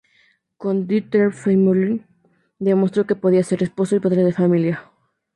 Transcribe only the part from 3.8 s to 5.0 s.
y padre de familia.